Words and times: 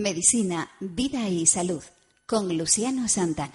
Medicina, 0.00 0.70
vida 0.80 1.28
y 1.28 1.44
salud 1.44 1.82
con 2.24 2.56
Luciano 2.56 3.06
Santana. 3.06 3.52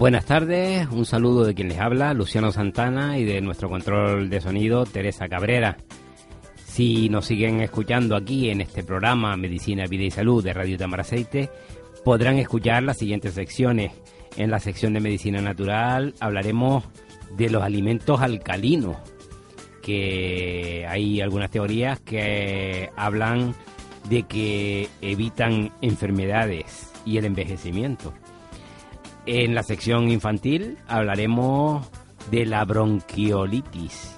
Buenas 0.00 0.24
tardes, 0.24 0.88
un 0.90 1.04
saludo 1.04 1.44
de 1.44 1.54
quien 1.54 1.68
les 1.68 1.78
habla, 1.78 2.14
Luciano 2.14 2.52
Santana, 2.52 3.18
y 3.18 3.24
de 3.24 3.42
nuestro 3.42 3.68
control 3.68 4.30
de 4.30 4.40
sonido, 4.40 4.86
Teresa 4.86 5.28
Cabrera. 5.28 5.76
Si 6.64 7.10
nos 7.10 7.26
siguen 7.26 7.60
escuchando 7.60 8.16
aquí 8.16 8.48
en 8.48 8.62
este 8.62 8.82
programa 8.82 9.36
Medicina, 9.36 9.84
Vida 9.86 10.04
y 10.04 10.10
Salud 10.10 10.42
de 10.42 10.54
Radio 10.54 10.78
Tamaraceite, 10.78 11.50
podrán 12.02 12.38
escuchar 12.38 12.82
las 12.82 12.96
siguientes 12.96 13.34
secciones. 13.34 13.92
En 14.38 14.50
la 14.50 14.58
sección 14.58 14.94
de 14.94 15.00
Medicina 15.00 15.42
Natural 15.42 16.14
hablaremos 16.18 16.84
de 17.36 17.50
los 17.50 17.62
alimentos 17.62 18.22
alcalinos, 18.22 18.96
que 19.82 20.86
hay 20.88 21.20
algunas 21.20 21.50
teorías 21.50 22.00
que 22.00 22.88
hablan 22.96 23.54
de 24.08 24.22
que 24.22 24.88
evitan 25.02 25.72
enfermedades 25.82 26.90
y 27.04 27.18
el 27.18 27.26
envejecimiento. 27.26 28.14
En 29.26 29.54
la 29.54 29.62
sección 29.62 30.10
infantil 30.10 30.78
hablaremos 30.88 31.86
de 32.30 32.46
la 32.46 32.64
bronquiolitis. 32.64 34.16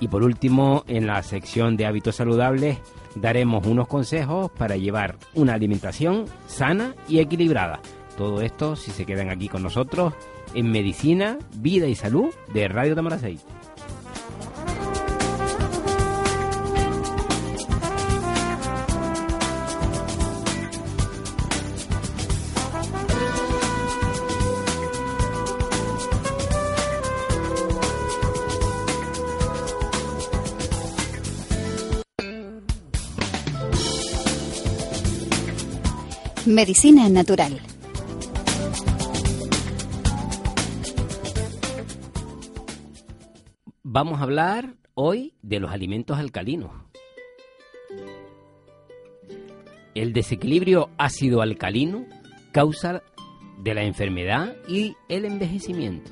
Y 0.00 0.08
por 0.08 0.22
último, 0.22 0.84
en 0.88 1.06
la 1.06 1.22
sección 1.22 1.76
de 1.76 1.86
hábitos 1.86 2.16
saludables, 2.16 2.78
daremos 3.14 3.66
unos 3.66 3.88
consejos 3.88 4.50
para 4.52 4.76
llevar 4.76 5.16
una 5.34 5.54
alimentación 5.54 6.24
sana 6.46 6.94
y 7.08 7.20
equilibrada. 7.20 7.80
Todo 8.16 8.40
esto 8.40 8.74
si 8.74 8.90
se 8.90 9.06
quedan 9.06 9.30
aquí 9.30 9.48
con 9.48 9.62
nosotros 9.62 10.14
en 10.54 10.70
Medicina, 10.70 11.38
Vida 11.56 11.86
y 11.86 11.94
Salud 11.94 12.34
de 12.52 12.68
Radio 12.68 12.94
Tamaraceite. 12.94 13.61
Medicina 36.46 37.08
natural. 37.08 37.60
Vamos 43.84 44.18
a 44.18 44.24
hablar 44.24 44.74
hoy 44.94 45.34
de 45.42 45.60
los 45.60 45.70
alimentos 45.70 46.18
alcalinos. 46.18 46.72
El 49.94 50.12
desequilibrio 50.12 50.90
ácido-alcalino 50.98 52.06
causa 52.50 53.04
de 53.62 53.74
la 53.74 53.84
enfermedad 53.84 54.56
y 54.66 54.96
el 55.08 55.24
envejecimiento. 55.24 56.10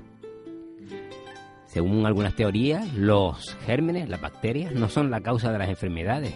Según 1.66 2.06
algunas 2.06 2.36
teorías, 2.36 2.94
los 2.94 3.56
gérmenes, 3.66 4.08
las 4.08 4.20
bacterias, 4.20 4.74
no 4.74 4.88
son 4.88 5.10
la 5.10 5.22
causa 5.22 5.50
de 5.50 5.58
las 5.58 5.68
enfermedades, 5.68 6.34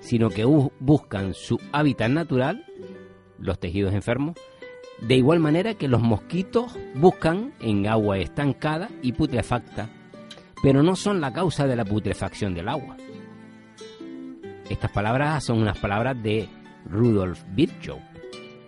sino 0.00 0.30
que 0.30 0.46
buscan 0.46 1.34
su 1.34 1.60
hábitat 1.72 2.10
natural 2.10 2.64
los 3.38 3.58
tejidos 3.58 3.94
enfermos, 3.94 4.36
de 5.00 5.16
igual 5.16 5.38
manera 5.38 5.74
que 5.74 5.88
los 5.88 6.02
mosquitos 6.02 6.76
buscan 6.94 7.52
en 7.60 7.86
agua 7.86 8.18
estancada 8.18 8.88
y 9.02 9.12
putrefacta, 9.12 9.88
pero 10.62 10.82
no 10.82 10.96
son 10.96 11.20
la 11.20 11.32
causa 11.32 11.66
de 11.66 11.76
la 11.76 11.84
putrefacción 11.84 12.54
del 12.54 12.68
agua. 12.68 12.96
Estas 14.68 14.90
palabras 14.90 15.44
son 15.44 15.62
unas 15.62 15.78
palabras 15.78 16.20
de 16.22 16.48
Rudolf 16.84 17.42
Virchow. 17.54 17.98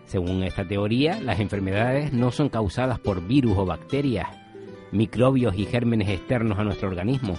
Según 0.07 0.43
esta 0.43 0.67
teoría, 0.67 1.21
las 1.21 1.41
enfermedades 1.41 2.13
no 2.13 2.31
son 2.31 2.49
causadas 2.49 2.99
por 2.99 3.27
virus 3.27 3.57
o 3.59 3.67
bacterias, 3.67 4.29
microbios 4.93 5.57
y 5.57 5.67
gérmenes 5.67 6.09
externos 6.09 6.59
a 6.59 6.65
nuestro 6.65 6.89
organismo, 6.89 7.37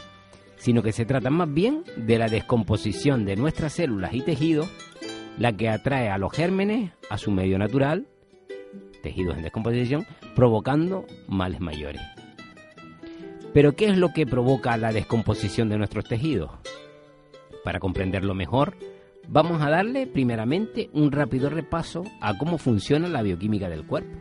sino 0.58 0.84
que 0.84 0.92
se 0.92 1.06
trata 1.06 1.30
más 1.30 1.52
bien 1.52 1.84
de 1.98 2.20
la 2.20 2.28
descomposición 2.28 3.26
de 3.26 3.36
nuestras 3.36 3.74
células 3.74 4.14
y 4.14 4.22
tejidos 4.22 4.70
la 5.38 5.56
que 5.56 5.70
atrae 5.70 6.10
a 6.10 6.18
los 6.18 6.32
gérmenes 6.32 6.92
a 7.10 7.18
su 7.18 7.32
medio 7.32 7.58
natural, 7.58 8.08
tejidos 9.02 9.38
en 9.38 9.44
descomposición, 9.44 10.06
provocando 10.36 11.06
males 11.28 11.60
mayores. 11.60 12.02
Pero 13.54 13.74
¿qué 13.74 13.88
es 13.88 13.98
lo 13.98 14.14
que 14.14 14.26
provoca 14.26 14.78
la 14.78 14.94
descomposición 14.94 15.68
de 15.70 15.78
nuestros 15.78 16.06
tejidos? 16.06 16.52
Para 17.64 17.80
comprenderlo 17.80 18.34
mejor, 18.34 18.78
vamos 19.28 19.62
a 19.62 19.70
darle 19.70 20.08
primeramente 20.08 20.90
un 20.94 21.12
rápido 21.12 21.50
repaso 21.50 22.04
a 22.22 22.38
cómo 22.38 22.58
funciona 22.58 23.08
la 23.08 23.22
bioquímica 23.22 23.70
del 23.70 23.86
cuerpo. 23.86 24.18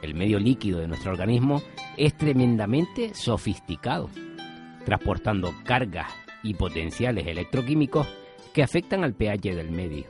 El 0.00 0.14
medio 0.14 0.38
líquido 0.38 0.80
de 0.80 0.86
nuestro 0.86 1.12
organismo 1.12 1.62
es 1.96 2.16
tremendamente 2.16 3.14
sofisticado, 3.14 4.10
transportando 4.84 5.52
cargas 5.64 6.12
y 6.42 6.54
potenciales 6.54 7.26
electroquímicos 7.26 8.06
que 8.54 8.62
afectan 8.62 9.04
al 9.04 9.14
pH 9.14 9.54
del 9.54 9.70
medio. 9.70 10.06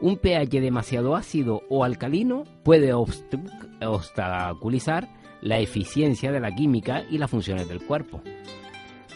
Un 0.00 0.16
pH 0.16 0.60
demasiado 0.60 1.14
ácido 1.14 1.62
o 1.68 1.84
alcalino 1.84 2.42
puede 2.64 2.92
obstaculizar 2.94 5.08
la 5.42 5.58
eficiencia 5.58 6.32
de 6.32 6.40
la 6.40 6.54
química 6.54 7.04
y 7.08 7.18
las 7.18 7.30
funciones 7.30 7.68
del 7.68 7.84
cuerpo. 7.84 8.22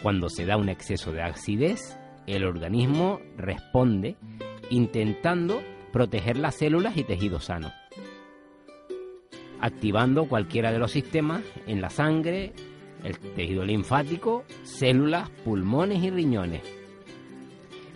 Cuando 0.02 0.28
se 0.28 0.44
da 0.44 0.58
un 0.58 0.68
exceso 0.68 1.12
de 1.12 1.22
acidez, 1.22 1.98
el 2.26 2.44
organismo 2.44 3.20
responde 3.38 4.16
intentando 4.68 5.62
proteger 5.90 6.36
las 6.36 6.56
células 6.56 6.98
y 6.98 7.04
tejidos 7.04 7.46
sanos, 7.46 7.72
activando 9.60 10.28
cualquiera 10.28 10.72
de 10.72 10.78
los 10.78 10.92
sistemas 10.92 11.40
en 11.66 11.80
la 11.80 11.88
sangre, 11.88 12.52
el 13.02 13.18
tejido 13.18 13.64
linfático, 13.64 14.44
células, 14.64 15.30
pulmones 15.44 16.02
y 16.02 16.10
riñones 16.10 16.83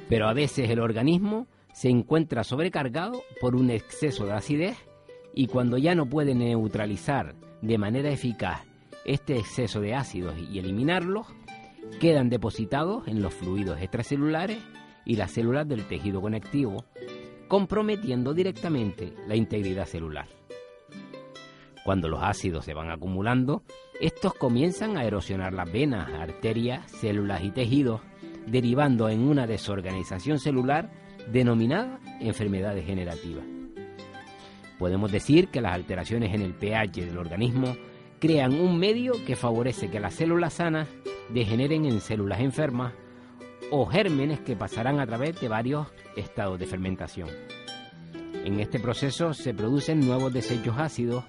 pero 0.09 0.29
a 0.29 0.33
veces 0.33 0.71
el 0.71 0.81
organismo 0.81 1.47
se 1.73 1.89
encuentra 1.89 2.45
sobrecargado 2.45 3.23
por 3.41 3.55
un 3.55 3.71
exceso 3.71 4.27
de 4.27 4.33
acidez 4.33 4.77
y 5.35 5.47
cuando 5.47 5.79
ya 5.79 5.95
no 5.95 6.07
puede 6.07 6.35
neutralizar 6.35 7.35
de 7.63 7.79
manera 7.79 8.11
eficaz 8.11 8.65
este 9.05 9.39
exceso 9.39 9.81
de 9.81 9.95
ácidos 9.95 10.35
y 10.39 10.59
eliminarlos, 10.59 11.27
quedan 12.01 12.29
depositados 12.29 13.09
en 13.09 13.23
los 13.23 13.35
fluidos 13.35 13.81
extracelulares 13.81 14.59
y 15.05 15.17
las 15.17 15.31
células 15.31 15.67
del 15.67 15.87
tejido 15.87 16.21
conectivo, 16.21 16.85
comprometiendo 17.49 18.35
directamente 18.35 19.15
la 19.27 19.37
integridad 19.37 19.87
celular. 19.87 20.27
Cuando 21.85 22.09
los 22.09 22.23
ácidos 22.23 22.67
se 22.67 22.75
van 22.75 22.91
acumulando, 22.91 23.63
estos 24.01 24.35
comienzan 24.35 24.99
a 24.99 25.05
erosionar 25.05 25.55
las 25.55 25.73
venas, 25.73 26.13
arterias, 26.13 26.91
células 26.91 27.43
y 27.43 27.51
tejidos, 27.51 28.03
derivando 28.51 29.09
en 29.09 29.21
una 29.21 29.47
desorganización 29.47 30.39
celular 30.39 30.91
denominada 31.31 32.01
enfermedad 32.21 32.75
degenerativa. 32.75 33.43
Podemos 34.79 35.11
decir 35.11 35.49
que 35.49 35.61
las 35.61 35.75
alteraciones 35.75 36.35
en 36.35 36.43
el 36.43 36.55
pH 36.55 37.05
del 37.05 37.19
organismo 37.19 37.77
crean 38.21 38.55
un 38.55 38.79
medio 38.79 39.13
que 39.27 39.37
favorece 39.37 39.91
que 39.91 40.01
las 40.01 40.15
células 40.15 40.55
sanas 40.55 40.89
degeneren 41.31 41.85
en 41.85 42.01
células 42.01 42.41
enfermas 42.41 42.93
o 43.71 43.87
gérmenes 43.87 44.41
que 44.41 44.57
pasarán 44.57 44.99
a 45.01 45.07
través 45.07 45.41
de 45.41 45.49
varios 45.49 45.89
estados 46.17 46.59
de 46.59 46.67
fermentación. 46.67 47.29
En 48.45 48.61
este 48.61 48.79
proceso 48.79 49.35
se 49.35 49.53
producen 49.53 50.01
nuevos 50.01 50.33
desechos 50.33 50.79
ácidos 50.79 51.25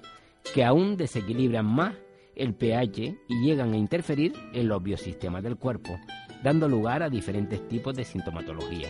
que 0.54 0.64
aún 0.64 0.96
desequilibran 0.96 1.66
más 1.66 1.94
el 2.34 2.54
pH 2.54 3.18
y 3.28 3.44
llegan 3.44 3.74
a 3.74 3.76
interferir 3.76 4.32
en 4.52 4.68
los 4.68 4.82
biosistemas 4.82 5.42
del 5.42 5.56
cuerpo, 5.56 5.98
dando 6.42 6.68
lugar 6.68 7.02
a 7.02 7.10
diferentes 7.10 7.66
tipos 7.68 7.94
de 7.94 8.04
sintomatología. 8.04 8.88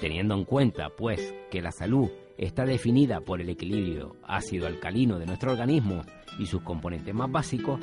Teniendo 0.00 0.34
en 0.34 0.44
cuenta, 0.44 0.90
pues, 0.90 1.34
que 1.50 1.60
la 1.60 1.72
salud 1.72 2.08
está 2.38 2.64
definida 2.64 3.20
por 3.20 3.40
el 3.40 3.50
equilibrio 3.50 4.16
ácido-alcalino 4.22 5.18
de 5.18 5.26
nuestro 5.26 5.52
organismo 5.52 6.02
y 6.38 6.46
sus 6.46 6.62
componentes 6.62 7.14
más 7.14 7.30
básicos, 7.30 7.80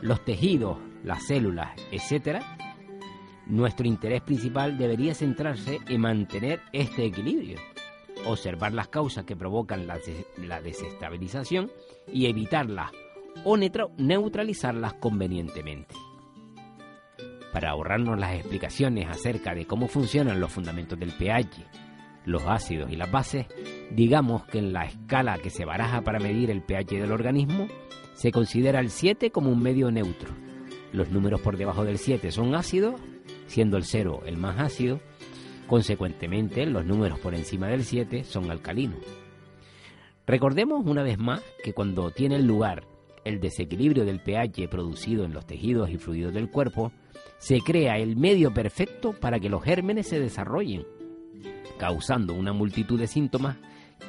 los 0.00 0.24
tejidos, 0.24 0.78
las 1.04 1.24
células, 1.24 1.70
etc., 1.92 2.42
nuestro 3.46 3.86
interés 3.86 4.22
principal 4.22 4.78
debería 4.78 5.14
centrarse 5.14 5.78
en 5.88 6.00
mantener 6.00 6.60
este 6.72 7.04
equilibrio, 7.04 7.58
observar 8.24 8.72
las 8.72 8.88
causas 8.88 9.24
que 9.24 9.36
provocan 9.36 9.86
la, 9.86 10.60
desestabilización 10.60 11.70
y 12.12 12.26
evitarlas 12.26 12.92
o 13.44 13.56
neutralizarlas 13.56 14.94
convenientemente. 14.94 15.94
Para 17.52 17.70
ahorrarnos 17.70 18.18
las 18.18 18.34
explicaciones 18.34 19.08
acerca 19.08 19.54
de 19.54 19.66
cómo 19.66 19.86
funcionan 19.86 20.40
los 20.40 20.50
fundamentos 20.50 20.98
del 20.98 21.12
pH, 21.12 21.64
los 22.24 22.42
ácidos 22.46 22.90
y 22.90 22.96
las 22.96 23.10
bases, 23.10 23.46
digamos 23.90 24.44
que 24.46 24.58
en 24.58 24.72
la 24.72 24.86
escala 24.86 25.38
que 25.38 25.50
se 25.50 25.64
baraja 25.64 26.02
para 26.02 26.18
medir 26.18 26.50
el 26.50 26.62
pH 26.62 27.00
del 27.00 27.12
organismo, 27.12 27.68
se 28.14 28.30
considera 28.30 28.80
el 28.80 28.90
7 28.90 29.30
como 29.30 29.50
un 29.50 29.62
medio 29.62 29.90
neutro. 29.90 30.30
Los 30.92 31.10
números 31.10 31.40
por 31.40 31.56
debajo 31.56 31.84
del 31.84 31.98
7 31.98 32.30
son 32.30 32.54
ácidos, 32.54 33.00
siendo 33.46 33.76
el 33.76 33.84
0 33.84 34.22
el 34.26 34.36
más 34.36 34.58
ácido. 34.58 35.00
Consecuentemente, 35.66 36.66
los 36.66 36.84
números 36.84 37.18
por 37.18 37.34
encima 37.34 37.68
del 37.68 37.84
7 37.84 38.24
son 38.24 38.50
alcalinos. 38.50 39.00
Recordemos 40.26 40.86
una 40.86 41.02
vez 41.02 41.18
más 41.18 41.42
que 41.64 41.72
cuando 41.72 42.10
tiene 42.10 42.40
lugar 42.40 42.84
el 43.24 43.40
desequilibrio 43.40 44.04
del 44.04 44.20
pH 44.20 44.68
producido 44.68 45.24
en 45.24 45.32
los 45.32 45.46
tejidos 45.46 45.90
y 45.90 45.96
fluidos 45.96 46.34
del 46.34 46.50
cuerpo, 46.50 46.92
se 47.42 47.60
crea 47.60 47.98
el 47.98 48.14
medio 48.14 48.54
perfecto 48.54 49.14
para 49.14 49.40
que 49.40 49.48
los 49.48 49.64
gérmenes 49.64 50.06
se 50.06 50.20
desarrollen, 50.20 50.86
causando 51.76 52.34
una 52.34 52.52
multitud 52.52 53.00
de 53.00 53.08
síntomas 53.08 53.56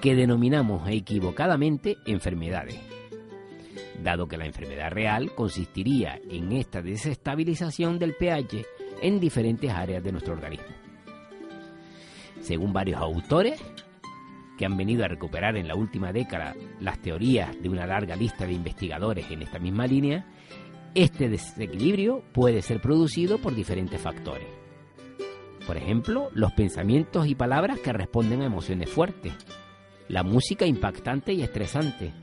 que 0.01 0.13
denominamos 0.13 0.87
equivocadamente 0.87 1.97
enfermedades, 2.05 2.79
dado 4.03 4.27
que 4.27 4.37
la 4.37 4.45
enfermedad 4.45 4.91
real 4.91 5.33
consistiría 5.33 6.21
en 6.29 6.51
esta 6.51 6.83
desestabilización 6.83 7.97
del 7.97 8.13
pH 8.13 8.67
en 9.01 9.19
diferentes 9.19 9.71
áreas 9.71 10.03
de 10.03 10.11
nuestro 10.11 10.35
organismo. 10.35 10.67
Según 12.39 12.71
varios 12.71 13.01
autores, 13.01 13.59
que 14.59 14.67
han 14.67 14.77
venido 14.77 15.03
a 15.03 15.07
recuperar 15.07 15.57
en 15.57 15.67
la 15.67 15.73
última 15.73 16.13
década 16.13 16.53
las 16.79 17.01
teorías 17.01 17.59
de 17.59 17.69
una 17.69 17.87
larga 17.87 18.15
lista 18.15 18.45
de 18.45 18.53
investigadores 18.53 19.31
en 19.31 19.41
esta 19.41 19.57
misma 19.57 19.87
línea, 19.87 20.23
este 20.95 21.29
desequilibrio 21.29 22.23
puede 22.33 22.61
ser 22.61 22.79
producido 22.79 23.39
por 23.39 23.55
diferentes 23.55 23.99
factores. 23.99 24.47
Por 25.65 25.77
ejemplo, 25.77 26.29
los 26.33 26.51
pensamientos 26.53 27.27
y 27.27 27.35
palabras 27.35 27.79
que 27.79 27.93
responden 27.93 28.41
a 28.41 28.45
emociones 28.45 28.89
fuertes, 28.89 29.33
la 30.07 30.23
música 30.23 30.65
impactante 30.65 31.33
y 31.33 31.41
estresante, 31.41 32.13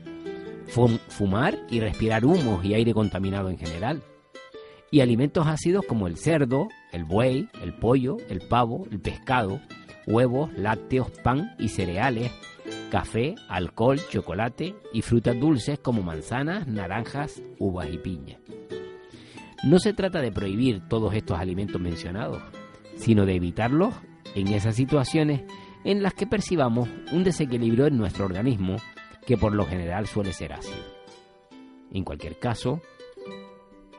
fumar 1.07 1.57
y 1.69 1.79
respirar 1.79 2.23
humos 2.23 2.63
y 2.63 2.73
aire 2.73 2.93
contaminado 2.93 3.49
en 3.49 3.57
general, 3.57 4.03
y 4.91 4.99
alimentos 5.01 5.47
ácidos 5.47 5.85
como 5.85 6.07
el 6.07 6.17
cerdo, 6.17 6.67
el 6.91 7.03
buey, 7.03 7.49
el 7.61 7.73
pollo, 7.73 8.17
el 8.29 8.41
pavo, 8.41 8.85
el 8.91 8.99
pescado, 8.99 9.59
huevos, 10.05 10.51
lácteos, 10.53 11.09
pan 11.23 11.55
y 11.57 11.69
cereales, 11.69 12.31
café, 12.91 13.35
alcohol, 13.47 13.99
chocolate 14.09 14.75
y 14.93 15.01
frutas 15.01 15.39
dulces 15.39 15.79
como 15.79 16.03
manzanas, 16.03 16.67
naranjas, 16.67 17.41
uvas 17.57 17.89
y 17.91 17.97
piña. 17.97 18.37
No 19.63 19.79
se 19.79 19.93
trata 19.93 20.21
de 20.21 20.31
prohibir 20.31 20.87
todos 20.87 21.13
estos 21.13 21.39
alimentos 21.39 21.79
mencionados, 21.79 22.41
sino 22.95 23.25
de 23.25 23.35
evitarlos 23.35 23.93
en 24.35 24.47
esas 24.47 24.75
situaciones 24.75 25.43
en 25.83 26.01
las 26.01 26.13
que 26.13 26.27
percibamos 26.27 26.89
un 27.11 27.23
desequilibrio 27.23 27.87
en 27.87 27.97
nuestro 27.97 28.25
organismo 28.25 28.77
que 29.25 29.37
por 29.37 29.53
lo 29.53 29.65
general 29.65 30.07
suele 30.07 30.33
ser 30.33 30.53
ácido. 30.53 30.83
En 31.91 32.03
cualquier 32.03 32.39
caso, 32.39 32.81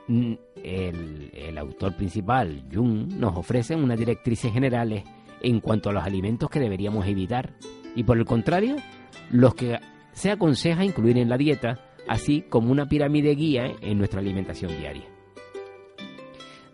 el, 0.08 1.58
autor 1.58 1.96
principal, 1.96 2.64
Jung, 2.72 3.12
nos 3.14 3.36
ofrece 3.36 3.76
unas 3.76 3.98
directrices 3.98 4.52
generales 4.52 5.04
en 5.42 5.60
cuanto 5.60 5.90
a 5.90 5.92
los 5.92 6.04
alimentos 6.04 6.50
que 6.50 6.60
deberíamos 6.60 7.06
evitar 7.06 7.54
y 7.94 8.04
por 8.04 8.18
el 8.18 8.24
contrario, 8.24 8.76
los 9.30 9.54
que 9.54 9.78
se 10.12 10.30
aconseja 10.30 10.84
incluir 10.84 11.18
en 11.18 11.28
la 11.28 11.36
dieta, 11.36 11.78
así 12.08 12.42
como 12.42 12.72
una 12.72 12.88
pirámide 12.88 13.34
guía 13.34 13.72
en 13.80 13.98
nuestra 13.98 14.20
alimentación 14.20 14.76
diaria. 14.78 15.11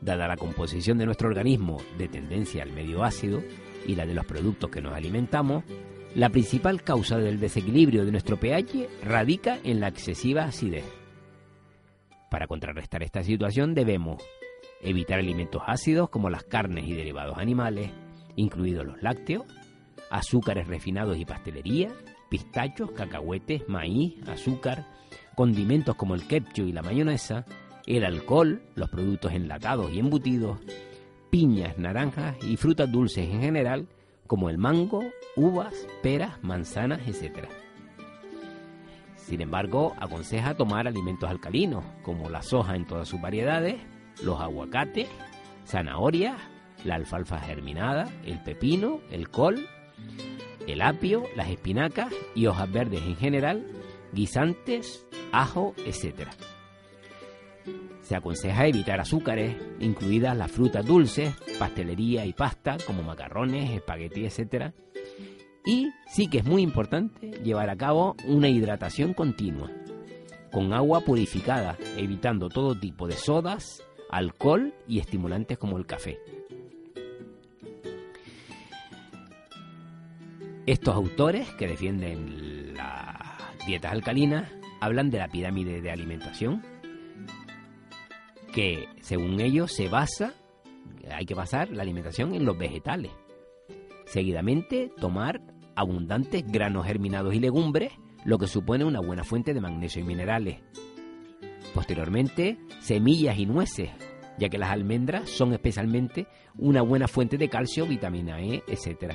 Dada 0.09 0.27
la 0.27 0.39
composición 0.39 0.97
de 0.97 1.05
nuestro 1.05 1.29
organismo 1.29 1.83
de 1.99 2.09
tendencia 2.09 2.63
al 2.63 2.73
medio 2.73 3.05
ácido 3.05 3.43
y 3.87 3.95
la 3.95 4.07
de 4.07 4.15
los 4.15 4.25
productos 4.25 4.71
que 4.71 4.81
nos 4.81 4.95
alimentamos, 4.95 5.65
la 6.15 6.31
principal 6.31 6.83
causa 6.83 7.19
del 7.19 7.39
desequilibrio 7.39 8.07
de 8.07 8.13
nuestro 8.13 8.41
pH 8.41 8.89
radica 9.05 9.59
en 9.65 9.81
la 9.81 9.89
excesiva 9.89 10.45
acidez. 10.45 10.87
Para 12.31 12.47
contrarrestar 12.47 13.03
esta 13.03 13.23
situación 13.23 13.75
debemos 13.75 14.23
evitar 14.81 15.19
alimentos 15.19 15.61
ácidos 15.67 16.09
como 16.09 16.31
las 16.31 16.45
carnes 16.45 16.87
y 16.87 16.95
derivados 16.95 17.37
animales, 17.37 17.91
incluidos 18.35 18.87
los 18.87 19.03
lácteos, 19.03 19.45
azúcares 20.11 20.69
refinados 20.69 21.19
y 21.19 21.27
pastelería, 21.27 21.93
pistachos, 22.31 22.93
cacahuetes, 22.93 23.69
maíz, 23.69 24.15
azúcar, 24.27 24.87
condimentos 25.35 25.97
como 25.97 26.15
el 26.15 26.27
ketchup 26.27 26.67
y 26.67 26.73
la 26.73 26.81
mayonesa, 26.81 27.45
el 27.97 28.05
alcohol, 28.05 28.61
los 28.75 28.91
productos 28.91 29.33
enlatados 29.33 29.91
y 29.93 29.99
embutidos, 29.99 30.59
piñas, 31.31 31.79
naranjas 31.79 32.37
y 32.45 32.59
frutas 32.59 32.93
dulces 32.93 33.27
en 33.31 33.41
general, 33.41 33.89
como 34.27 34.51
el 34.51 34.59
mango, 34.59 35.03
uvas, 35.37 35.75
peras, 36.03 36.43
manzanas, 36.43 37.01
etc. 37.09 37.49
Sin 39.17 39.41
embargo, 39.41 39.95
aconseja 39.99 40.55
tomar 40.55 40.87
alimentos 40.87 41.31
alcalinos, 41.31 41.83
como 42.03 42.29
la 42.29 42.43
soja 42.43 42.77
en 42.77 42.87
todas 42.87 43.09
sus 43.09 43.23
variedades, 43.23 43.77
los 44.23 44.39
aguacates, 44.39 45.09
zanahorias, 45.67 46.37
la 46.85 46.97
alfalfa 46.97 47.39
germinada, 47.39 48.11
el 48.25 48.43
pepino, 48.43 49.01
el 49.11 49.31
col, 49.31 49.67
el 50.67 50.83
apio, 50.83 51.25
las 51.37 51.49
espinacas 51.49 52.13
y 52.35 52.47
hojas 52.47 52.71
verdes 52.71 53.03
en 53.03 53.17
general, 53.17 53.67
guisantes, 54.13 55.07
ajo, 55.33 55.75
etc. 55.87 56.29
Se 58.01 58.17
aconseja 58.17 58.67
evitar 58.67 59.01
azúcares, 59.01 59.57
incluidas 59.81 60.37
las 60.37 60.51
frutas 60.51 60.85
dulces, 60.87 61.35
pastelería 61.59 62.25
y 62.25 62.33
pasta, 62.33 62.77
como 62.87 63.03
macarrones, 63.03 63.71
espagueti, 63.71 64.25
etc. 64.25 64.73
Y 65.67 65.91
sí 66.09 66.29
que 66.29 66.39
es 66.39 66.45
muy 66.45 66.63
importante 66.63 67.33
llevar 67.43 67.69
a 67.69 67.77
cabo 67.77 68.17
una 68.27 68.49
hidratación 68.49 69.13
continua, 69.13 69.71
con 70.51 70.73
agua 70.73 71.03
purificada, 71.03 71.77
evitando 71.97 72.49
todo 72.49 72.79
tipo 72.79 73.07
de 73.07 73.15
sodas, 73.15 73.83
alcohol 74.11 74.73
y 74.87 75.01
estimulantes 75.01 75.59
como 75.59 75.77
el 75.77 75.87
café. 75.87 76.19
Estos 80.69 80.95
autores 80.95 81.49
que 81.53 81.67
defienden 81.67 82.75
las 82.75 83.67
dietas 83.67 83.93
alcalinas 83.93 84.51
hablan 84.81 85.11
de 85.11 85.19
la 85.19 85.29
pirámide 85.29 85.81
de 85.81 85.91
alimentación, 85.91 86.63
que 88.59 88.89
según 89.03 89.39
ellos 89.39 89.71
se 89.71 89.89
basa, 89.89 90.35
hay 91.13 91.25
que 91.27 91.35
basar 91.35 91.71
la 91.71 91.85
alimentación 91.85 92.35
en 92.35 92.45
los 92.45 92.59
vegetales. 92.59 93.13
Seguidamente, 94.05 94.91
tomar 94.99 95.41
abundantes 95.77 96.43
granos 96.45 96.85
germinados 96.85 97.37
y 97.37 97.39
legumbres, 97.39 97.93
lo 98.25 98.37
que 98.37 98.49
supone 98.49 98.85
una 98.85 98.99
buena 98.99 99.23
fuente 99.23 99.55
de 99.55 99.61
magnesio 99.61 100.03
y 100.03 100.07
minerales. 100.07 100.59
Posteriormente, 101.73 102.59
semillas 102.81 103.39
y 103.39 103.47
nueces, 103.47 103.91
ya 104.41 104.49
que 104.49 104.59
las 104.59 104.71
almendras 104.71 105.31
son 105.31 105.53
especialmente 105.53 106.27
una 106.57 106.83
buena 106.83 107.07
fuente 107.07 107.39
de 107.39 107.49
calcio, 107.49 107.87
vitamina 107.87 108.41
E, 108.41 108.65
etc 108.67 109.15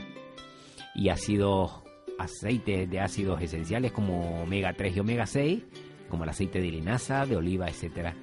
y 0.96 1.10
ácidos, 1.10 1.82
aceites 2.18 2.90
de 2.90 3.00
ácidos 3.02 3.42
esenciales 3.42 3.92
como 3.92 4.44
omega 4.44 4.72
3 4.72 4.96
y 4.96 5.00
omega 5.02 5.26
6, 5.26 5.64
como 6.08 6.24
el 6.24 6.30
aceite 6.30 6.62
de 6.62 6.70
linaza, 6.70 7.26
de 7.26 7.36
oliva, 7.36 7.68
etc. 7.68 8.14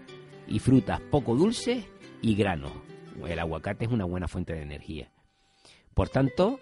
Y 0.49 0.59
frutas 0.59 1.01
poco 1.01 1.35
dulces 1.35 1.85
y 2.23 2.35
granos. 2.35 2.73
El 3.27 3.39
aguacate 3.39 3.85
es 3.85 3.91
una 3.91 4.05
buena 4.05 4.29
fuente 4.29 4.55
de 4.55 4.63
energía. 4.63 5.11
Por 5.95 6.09
tanto, 6.09 6.59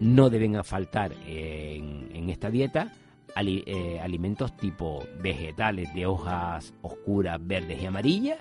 no 0.00 0.30
deben 0.30 0.62
faltar 0.64 1.12
en, 1.26 2.28
esta 2.28 2.50
dieta 2.50 2.92
eh, 3.36 4.00
alimentos 4.02 4.56
tipo 4.56 5.04
vegetales 5.20 5.92
de 5.94 6.06
hojas 6.06 6.74
oscuras, 6.82 7.38
verdes 7.40 7.82
y 7.82 7.86
amarillas, 7.86 8.38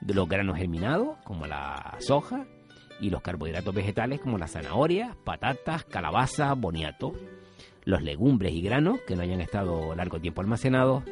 de 0.00 0.14
los 0.14 0.28
granos 0.28 0.56
germinados 0.56 1.18
como 1.24 1.46
la 1.46 1.96
soja 1.98 2.46
y 3.00 3.10
los 3.10 3.22
carbohidratos 3.22 3.74
vegetales 3.74 4.20
como 4.20 4.38
las 4.38 4.52
zanahorias, 4.52 5.16
patatas, 5.24 5.84
calabaza, 5.84 6.52
boniato, 6.54 7.12
los 7.84 8.02
legumbres 8.02 8.52
y 8.52 8.60
granos 8.60 9.00
que 9.06 9.16
no 9.16 9.22
hayan 9.22 9.40
estado 9.40 9.94
largo 9.94 10.20
tiempo 10.20 10.40
almacenados, 10.40 11.04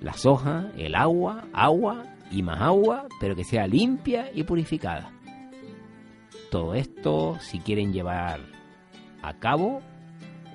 la 0.00 0.14
soja, 0.14 0.70
el 0.76 0.94
agua, 0.94 1.44
agua 1.52 2.04
y 2.30 2.42
más 2.42 2.60
agua, 2.60 3.06
pero 3.20 3.36
que 3.36 3.44
sea 3.44 3.66
limpia 3.66 4.30
y 4.34 4.42
purificada. 4.44 5.12
Todo 6.50 6.74
esto, 6.74 7.38
si 7.40 7.60
quieren 7.60 7.92
llevar 7.92 8.40
a 9.22 9.34
cabo 9.34 9.82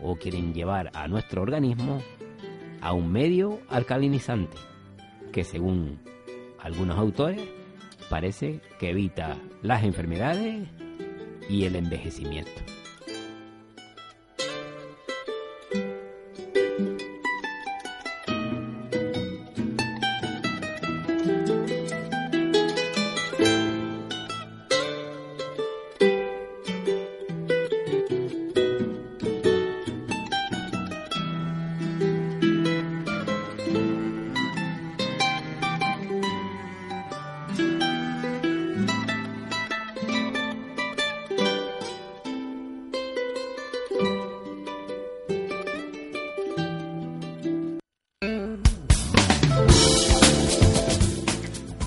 o 0.02 0.16
quieren 0.16 0.54
llevar 0.54 0.92
a 0.94 1.08
nuestro 1.08 1.42
organismo 1.42 2.02
a 2.82 2.94
un 2.94 3.12
medio 3.12 3.60
alcalinizante, 3.70 4.58
que 5.32 5.44
según 5.44 6.00
algunos 6.60 6.98
autores 6.98 7.42
parece 8.10 8.62
que 8.80 8.90
evita 8.90 9.38
las 9.62 9.84
enfermedades 9.84 10.68
y 11.50 11.66
el 11.66 11.76
envejecimiento. 11.76 12.62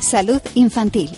Salud 0.08 0.40
infantil. 0.54 1.10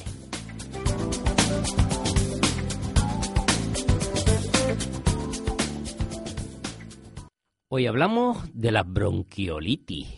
Hoy 7.68 7.87
hablamos 7.87 8.38
de 8.52 8.73
la 8.73 8.82
bronquiolitis. 8.82 10.09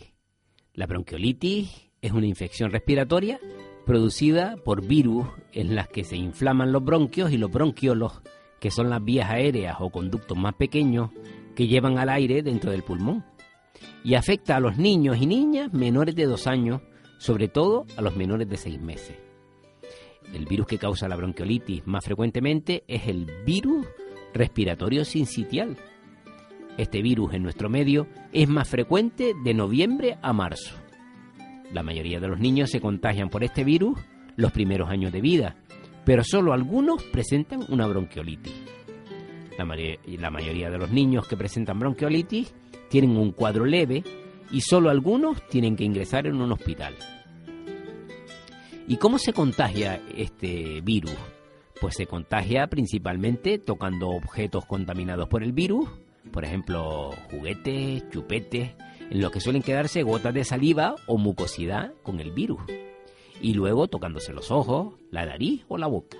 La 0.73 0.87
bronquiolitis 0.87 1.91
es 2.01 2.11
una 2.13 2.25
infección 2.25 2.71
respiratoria 2.71 3.39
producida 3.85 4.55
por 4.65 4.83
virus 4.83 5.27
en 5.51 5.75
las 5.75 5.87
que 5.87 6.03
se 6.03 6.15
inflaman 6.15 6.71
los 6.71 6.83
bronquios 6.83 7.31
y 7.31 7.37
los 7.37 7.51
bronquiolos, 7.51 8.23
que 8.59 8.71
son 8.71 8.89
las 8.89 9.05
vías 9.05 9.29
aéreas 9.29 9.75
o 9.81 9.91
conductos 9.91 10.35
más 10.35 10.55
pequeños 10.55 11.11
que 11.55 11.67
llevan 11.67 11.99
al 11.99 12.09
aire 12.09 12.41
dentro 12.41 12.71
del 12.71 12.81
pulmón. 12.81 13.23
Y 14.03 14.15
afecta 14.15 14.55
a 14.55 14.59
los 14.59 14.77
niños 14.77 15.17
y 15.21 15.27
niñas 15.27 15.71
menores 15.73 16.15
de 16.15 16.25
dos 16.25 16.47
años 16.47 16.81
sobre 17.23 17.47
todo 17.47 17.85
a 17.95 18.01
los 18.01 18.17
menores 18.17 18.49
de 18.49 18.57
6 18.57 18.81
meses. 18.81 19.15
El 20.33 20.45
virus 20.45 20.67
que 20.67 20.77
causa 20.77 21.07
la 21.07 21.15
bronquiolitis 21.15 21.87
más 21.87 22.03
frecuentemente 22.03 22.83
es 22.85 23.07
el 23.07 23.31
virus 23.45 23.87
respiratorio 24.33 25.05
sincitial. 25.05 25.77
Este 26.77 27.01
virus 27.01 27.33
en 27.33 27.43
nuestro 27.43 27.69
medio 27.69 28.07
es 28.33 28.49
más 28.49 28.67
frecuente 28.67 29.35
de 29.41 29.53
noviembre 29.53 30.17
a 30.21 30.33
marzo. 30.33 30.75
La 31.71 31.81
mayoría 31.81 32.19
de 32.19 32.27
los 32.27 32.41
niños 32.41 32.71
se 32.71 32.81
contagian 32.81 33.29
por 33.29 33.45
este 33.45 33.63
virus 33.63 33.97
los 34.35 34.51
primeros 34.51 34.89
años 34.89 35.13
de 35.13 35.21
vida, 35.21 35.55
pero 36.03 36.25
solo 36.25 36.51
algunos 36.51 37.03
presentan 37.03 37.63
una 37.69 37.87
bronquiolitis. 37.87 38.53
La, 39.57 39.65
la 40.19 40.29
mayoría 40.29 40.69
de 40.69 40.77
los 40.77 40.91
niños 40.91 41.25
que 41.25 41.37
presentan 41.37 41.79
bronquiolitis 41.79 42.53
tienen 42.89 43.15
un 43.15 43.31
cuadro 43.31 43.63
leve 43.63 44.03
y 44.53 44.61
solo 44.61 44.91
algunos 44.91 45.45
tienen 45.49 45.75
que 45.75 45.83
ingresar 45.83 46.27
en 46.27 46.39
un 46.39 46.51
hospital. 46.51 46.93
¿Y 48.87 48.97
cómo 48.97 49.17
se 49.17 49.33
contagia 49.33 49.99
este 50.15 50.79
virus? 50.81 51.15
Pues 51.81 51.95
se 51.95 52.05
contagia 52.05 52.67
principalmente 52.67 53.57
tocando 53.57 54.09
objetos 54.09 54.65
contaminados 54.65 55.27
por 55.27 55.43
el 55.43 55.53
virus, 55.53 55.89
por 56.31 56.45
ejemplo, 56.45 57.11
juguetes, 57.31 58.07
chupetes, 58.11 58.71
en 59.09 59.21
los 59.21 59.31
que 59.31 59.41
suelen 59.41 59.63
quedarse 59.63 60.03
gotas 60.03 60.33
de 60.33 60.45
saliva 60.45 60.95
o 61.07 61.17
mucosidad 61.17 61.93
con 62.03 62.19
el 62.19 62.31
virus, 62.31 62.61
y 63.41 63.55
luego 63.55 63.87
tocándose 63.87 64.33
los 64.33 64.51
ojos, 64.51 64.93
la 65.09 65.25
nariz 65.25 65.65
o 65.67 65.77
la 65.77 65.87
boca. 65.87 66.17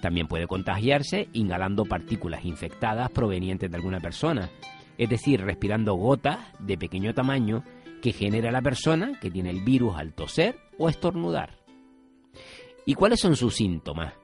También 0.00 0.28
puede 0.28 0.46
contagiarse 0.46 1.28
inhalando 1.32 1.84
partículas 1.84 2.44
infectadas 2.44 3.10
provenientes 3.10 3.70
de 3.70 3.76
alguna 3.76 4.00
persona, 4.00 4.48
es 4.98 5.08
decir, 5.08 5.40
respirando 5.40 5.94
gotas 5.94 6.38
de 6.58 6.76
pequeño 6.76 7.14
tamaño 7.14 7.62
que 8.02 8.12
genera 8.12 8.50
la 8.50 8.62
persona 8.62 9.18
que 9.20 9.30
tiene 9.30 9.50
el 9.50 9.62
virus 9.62 9.96
al 9.96 10.12
toser 10.12 10.56
o 10.76 10.88
estornudar. 10.88 11.58
¿Y 12.84 12.94
cuáles 12.94 13.20
son 13.20 13.36
sus 13.36 13.54
síntomas? 13.54 14.14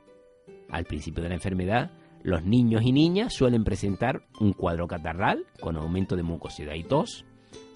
Al 0.70 0.84
principio 0.84 1.22
de 1.22 1.28
la 1.28 1.36
enfermedad, 1.36 1.92
los 2.22 2.42
niños 2.44 2.82
y 2.82 2.92
niñas 2.92 3.34
suelen 3.34 3.64
presentar 3.64 4.22
un 4.40 4.52
cuadro 4.52 4.86
catarral 4.86 5.46
con 5.60 5.76
aumento 5.76 6.16
de 6.16 6.22
mucosidad 6.22 6.74
y 6.74 6.82
tos. 6.82 7.24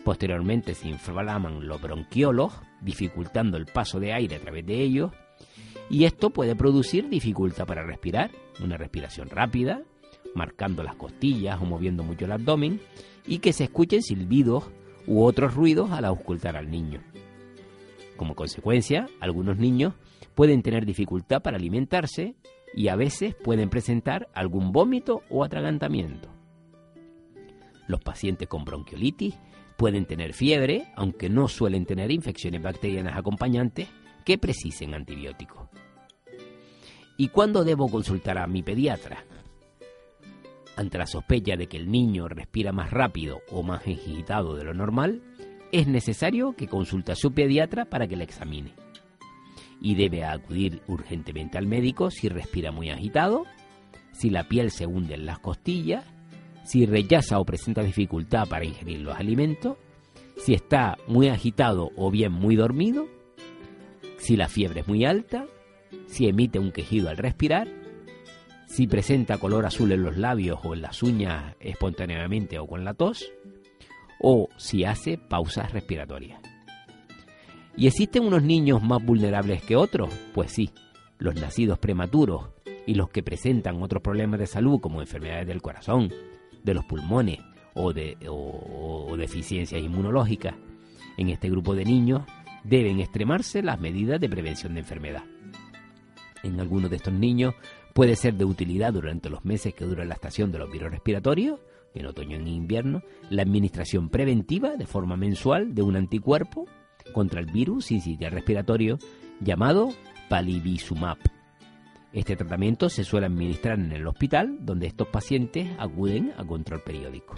Posteriormente 0.04 0.74
se 0.74 0.88
inflaman 0.88 1.66
los 1.68 1.82
bronquiolos, 1.82 2.54
dificultando 2.80 3.58
el 3.58 3.66
paso 3.66 4.00
de 4.00 4.14
aire 4.14 4.36
a 4.36 4.40
través 4.40 4.64
de 4.64 4.80
ellos. 4.80 5.12
Y 5.90 6.04
esto 6.04 6.30
puede 6.30 6.56
producir 6.56 7.08
dificultad 7.08 7.66
para 7.66 7.84
respirar, 7.84 8.30
una 8.62 8.76
respiración 8.76 9.28
rápida, 9.28 9.82
marcando 10.34 10.82
las 10.82 10.96
costillas 10.96 11.60
o 11.60 11.64
moviendo 11.64 12.02
mucho 12.02 12.24
el 12.24 12.32
abdomen, 12.32 12.80
y 13.26 13.38
que 13.38 13.52
se 13.52 13.64
escuchen 13.64 14.02
silbidos 14.02 14.70
u 15.06 15.22
otros 15.22 15.54
ruidos 15.54 15.90
al 15.90 16.04
auscultar 16.04 16.56
al 16.56 16.70
niño. 16.70 17.02
Como 18.16 18.34
consecuencia, 18.34 19.08
algunos 19.20 19.58
niños 19.58 19.94
pueden 20.34 20.62
tener 20.62 20.86
dificultad 20.86 21.40
para 21.40 21.56
alimentarse 21.56 22.34
y 22.74 22.88
a 22.88 22.96
veces 22.96 23.34
pueden 23.34 23.70
presentar 23.70 24.28
algún 24.34 24.72
vómito 24.72 25.22
o 25.30 25.44
atragantamiento. 25.44 26.28
Los 27.86 28.00
pacientes 28.00 28.48
con 28.48 28.64
bronquiolitis 28.64 29.38
pueden 29.76 30.04
tener 30.04 30.34
fiebre, 30.34 30.92
aunque 30.96 31.30
no 31.30 31.48
suelen 31.48 31.86
tener 31.86 32.10
infecciones 32.10 32.62
bacterianas 32.62 33.16
acompañantes 33.16 33.88
que 34.24 34.36
precisen 34.36 34.94
antibióticos. 34.94 35.68
¿Y 37.16 37.28
cuándo 37.28 37.64
debo 37.64 37.88
consultar 37.88 38.38
a 38.38 38.46
mi 38.46 38.62
pediatra? 38.62 39.24
Ante 40.78 40.96
la 40.96 41.06
sospecha 41.06 41.56
de 41.56 41.66
que 41.66 41.76
el 41.76 41.90
niño 41.90 42.28
respira 42.28 42.70
más 42.70 42.92
rápido 42.92 43.40
o 43.50 43.64
más 43.64 43.80
agitado 43.80 44.54
de 44.54 44.62
lo 44.62 44.74
normal, 44.74 45.22
es 45.72 45.88
necesario 45.88 46.52
que 46.52 46.68
consulte 46.68 47.10
a 47.10 47.16
su 47.16 47.32
pediatra 47.32 47.84
para 47.86 48.06
que 48.06 48.16
le 48.16 48.22
examine. 48.22 48.74
Y 49.80 49.96
debe 49.96 50.24
acudir 50.24 50.80
urgentemente 50.86 51.58
al 51.58 51.66
médico 51.66 52.12
si 52.12 52.28
respira 52.28 52.70
muy 52.70 52.90
agitado, 52.90 53.44
si 54.12 54.30
la 54.30 54.44
piel 54.44 54.70
se 54.70 54.86
hunde 54.86 55.14
en 55.14 55.26
las 55.26 55.40
costillas, 55.40 56.04
si 56.62 56.86
rechaza 56.86 57.40
o 57.40 57.44
presenta 57.44 57.82
dificultad 57.82 58.46
para 58.48 58.64
ingerir 58.64 59.00
los 59.00 59.16
alimentos, 59.16 59.78
si 60.36 60.54
está 60.54 60.96
muy 61.08 61.26
agitado 61.28 61.90
o 61.96 62.12
bien 62.12 62.30
muy 62.30 62.54
dormido, 62.54 63.08
si 64.18 64.36
la 64.36 64.48
fiebre 64.48 64.80
es 64.80 64.88
muy 64.88 65.04
alta, 65.04 65.46
si 66.06 66.28
emite 66.28 66.60
un 66.60 66.70
quejido 66.70 67.08
al 67.08 67.16
respirar 67.16 67.66
si 68.68 68.86
presenta 68.86 69.38
color 69.38 69.64
azul 69.64 69.90
en 69.92 70.02
los 70.02 70.18
labios 70.18 70.60
o 70.62 70.74
en 70.74 70.82
las 70.82 71.02
uñas 71.02 71.56
espontáneamente 71.58 72.58
o 72.58 72.66
con 72.66 72.84
la 72.84 72.92
tos, 72.94 73.24
o 74.20 74.48
si 74.56 74.84
hace 74.84 75.16
pausas 75.16 75.72
respiratorias. 75.72 76.40
¿Y 77.76 77.86
existen 77.86 78.24
unos 78.24 78.42
niños 78.42 78.82
más 78.82 79.02
vulnerables 79.02 79.62
que 79.62 79.74
otros? 79.74 80.12
Pues 80.34 80.52
sí, 80.52 80.70
los 81.18 81.34
nacidos 81.36 81.78
prematuros 81.78 82.50
y 82.86 82.94
los 82.94 83.08
que 83.08 83.22
presentan 83.22 83.82
otros 83.82 84.02
problemas 84.02 84.38
de 84.38 84.46
salud 84.46 84.80
como 84.80 85.00
enfermedades 85.00 85.46
del 85.46 85.62
corazón, 85.62 86.12
de 86.62 86.74
los 86.74 86.84
pulmones 86.84 87.38
o, 87.74 87.92
de, 87.92 88.18
o 88.28 89.14
deficiencias 89.16 89.80
inmunológicas. 89.80 90.54
En 91.16 91.30
este 91.30 91.48
grupo 91.48 91.74
de 91.74 91.84
niños 91.84 92.22
deben 92.64 93.00
extremarse 93.00 93.62
las 93.62 93.80
medidas 93.80 94.20
de 94.20 94.28
prevención 94.28 94.74
de 94.74 94.80
enfermedad. 94.80 95.24
En 96.42 96.60
algunos 96.60 96.90
de 96.90 96.96
estos 96.96 97.14
niños 97.14 97.54
Puede 97.94 98.16
ser 98.16 98.34
de 98.34 98.44
utilidad 98.44 98.92
durante 98.92 99.30
los 99.30 99.44
meses 99.44 99.74
que 99.74 99.84
dura 99.84 100.04
la 100.04 100.14
estación 100.14 100.52
de 100.52 100.58
los 100.58 100.70
virus 100.70 100.90
respiratorios, 100.90 101.60
en 101.94 102.06
otoño 102.06 102.38
y 102.38 102.50
invierno, 102.50 103.02
la 103.30 103.42
administración 103.42 104.08
preventiva 104.08 104.76
de 104.76 104.86
forma 104.86 105.16
mensual 105.16 105.74
de 105.74 105.82
un 105.82 105.96
anticuerpo 105.96 106.66
contra 107.12 107.40
el 107.40 107.46
virus 107.46 107.86
sincitial 107.86 108.32
respiratorio 108.32 108.98
llamado 109.40 109.88
palivizumab. 110.28 111.18
Este 112.12 112.36
tratamiento 112.36 112.88
se 112.88 113.04
suele 113.04 113.26
administrar 113.26 113.78
en 113.78 113.92
el 113.92 114.06
hospital, 114.06 114.58
donde 114.60 114.86
estos 114.86 115.08
pacientes 115.08 115.68
acuden 115.78 116.32
a 116.36 116.44
control 116.44 116.82
periódico. 116.82 117.34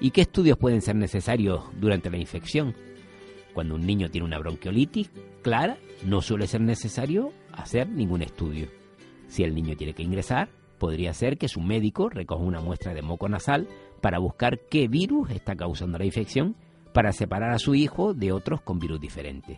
¿Y 0.00 0.10
qué 0.10 0.22
estudios 0.22 0.58
pueden 0.58 0.80
ser 0.80 0.96
necesarios 0.96 1.64
durante 1.78 2.10
la 2.10 2.18
infección? 2.18 2.74
Cuando 3.52 3.74
un 3.74 3.86
niño 3.86 4.10
tiene 4.10 4.26
una 4.26 4.38
bronquiolitis 4.38 5.10
clara, 5.42 5.76
no 6.04 6.22
suele 6.22 6.46
ser 6.46 6.60
necesario 6.60 7.32
hacer 7.52 7.88
ningún 7.88 8.22
estudio. 8.22 8.81
Si 9.32 9.44
el 9.44 9.54
niño 9.54 9.76
tiene 9.78 9.94
que 9.94 10.02
ingresar, 10.02 10.50
podría 10.78 11.14
ser 11.14 11.38
que 11.38 11.48
su 11.48 11.62
médico 11.62 12.10
recoja 12.10 12.44
una 12.44 12.60
muestra 12.60 12.92
de 12.92 13.00
moco 13.00 13.30
nasal 13.30 13.66
para 14.02 14.18
buscar 14.18 14.60
qué 14.68 14.88
virus 14.88 15.30
está 15.30 15.56
causando 15.56 15.96
la 15.96 16.04
infección 16.04 16.54
para 16.92 17.12
separar 17.12 17.50
a 17.52 17.58
su 17.58 17.74
hijo 17.74 18.12
de 18.12 18.30
otros 18.30 18.60
con 18.60 18.78
virus 18.78 19.00
diferentes. 19.00 19.56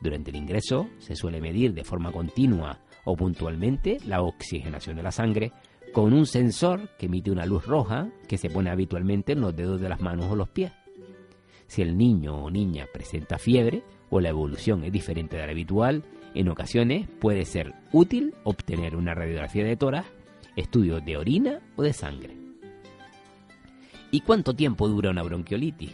Durante 0.00 0.32
el 0.32 0.36
ingreso 0.38 0.88
se 0.98 1.14
suele 1.14 1.40
medir 1.40 1.72
de 1.72 1.84
forma 1.84 2.10
continua 2.10 2.80
o 3.04 3.14
puntualmente 3.14 3.98
la 4.08 4.22
oxigenación 4.22 4.96
de 4.96 5.04
la 5.04 5.12
sangre 5.12 5.52
con 5.92 6.12
un 6.12 6.26
sensor 6.26 6.88
que 6.98 7.06
emite 7.06 7.30
una 7.30 7.46
luz 7.46 7.64
roja 7.66 8.08
que 8.26 8.38
se 8.38 8.50
pone 8.50 8.70
habitualmente 8.70 9.34
en 9.34 9.40
los 9.40 9.54
dedos 9.54 9.80
de 9.80 9.88
las 9.88 10.00
manos 10.00 10.26
o 10.32 10.34
los 10.34 10.48
pies. 10.48 10.72
Si 11.68 11.80
el 11.80 11.96
niño 11.96 12.34
o 12.34 12.50
niña 12.50 12.86
presenta 12.92 13.38
fiebre 13.38 13.84
o 14.10 14.20
la 14.20 14.28
evolución 14.28 14.84
es 14.84 14.92
diferente 14.92 15.36
de 15.36 15.46
la 15.46 15.52
habitual, 15.52 16.04
en 16.34 16.48
ocasiones 16.48 17.08
puede 17.20 17.44
ser 17.44 17.74
útil 17.92 18.34
obtener 18.44 18.96
una 18.96 19.14
radiografía 19.14 19.64
de 19.64 19.76
tórax, 19.76 20.06
estudios 20.56 21.04
de 21.04 21.16
orina 21.16 21.60
o 21.76 21.82
de 21.82 21.92
sangre. 21.92 22.36
¿Y 24.10 24.20
cuánto 24.20 24.54
tiempo 24.54 24.88
dura 24.88 25.10
una 25.10 25.22
bronquiolitis? 25.22 25.92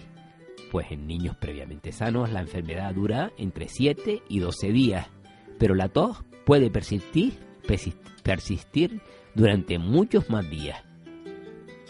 Pues 0.70 0.90
en 0.90 1.06
niños 1.06 1.36
previamente 1.36 1.92
sanos 1.92 2.30
la 2.30 2.40
enfermedad 2.40 2.94
dura 2.94 3.32
entre 3.38 3.68
7 3.68 4.22
y 4.28 4.38
12 4.38 4.72
días, 4.72 5.08
pero 5.58 5.74
la 5.74 5.88
tos 5.88 6.22
puede 6.44 6.70
persistir, 6.70 7.38
persistir 8.22 9.00
durante 9.34 9.78
muchos 9.78 10.30
más 10.30 10.48
días. 10.48 10.82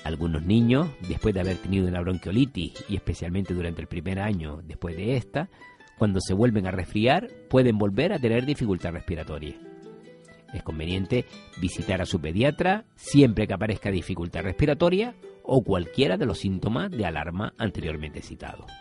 Algunos 0.04 0.42
niños, 0.42 0.88
después 1.08 1.34
de 1.34 1.40
haber 1.40 1.58
tenido 1.58 1.86
una 1.86 2.00
bronquiolitis 2.00 2.72
y 2.88 2.96
especialmente 2.96 3.52
durante 3.52 3.82
el 3.82 3.86
primer 3.86 4.18
año 4.18 4.60
después 4.64 4.96
de 4.96 5.16
esta, 5.16 5.50
cuando 6.00 6.19
se 6.23 6.33
vuelven 6.33 6.66
a 6.66 6.71
resfriar, 6.71 7.28
pueden 7.50 7.76
volver 7.76 8.14
a 8.14 8.19
tener 8.19 8.47
dificultad 8.47 8.92
respiratoria. 8.92 9.54
Es 10.50 10.62
conveniente 10.62 11.26
visitar 11.61 12.00
a 12.00 12.07
su 12.07 12.23
pediatra 12.23 12.87
siempre 12.97 13.47
que 13.47 13.52
aparezca 13.52 13.90
dificultad 13.90 14.40
respiratoria 14.40 15.14
o 15.42 15.62
cualquiera 15.62 16.16
de 16.16 16.25
los 16.25 16.38
síntomas 16.38 16.90
de 16.90 17.04
alarma 17.04 17.52
anteriormente 17.59 18.23
citados. 18.23 18.73